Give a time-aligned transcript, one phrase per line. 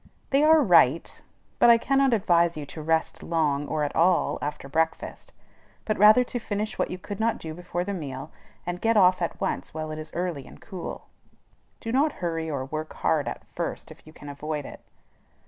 [0.31, 1.21] They are right;
[1.59, 5.31] but I cannot advise you to rest long, or at all, after breakfast,
[5.85, 8.31] but rather to finish what you could not do before the meal,
[8.65, 11.05] and get off at once while it is early and cool.
[11.79, 14.79] Do not hurry or work hard at first if you can avoid it.